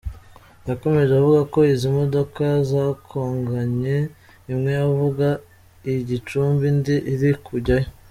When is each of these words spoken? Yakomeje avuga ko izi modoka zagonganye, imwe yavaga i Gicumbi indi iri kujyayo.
Yakomeje 0.67 1.11
avuga 1.15 1.41
ko 1.53 1.59
izi 1.73 1.87
modoka 1.97 2.43
zagonganye, 2.69 3.97
imwe 4.51 4.69
yavaga 4.79 5.29
i 5.91 5.93
Gicumbi 6.07 6.63
indi 6.71 6.95
iri 7.13 7.31
kujyayo. 7.45 7.89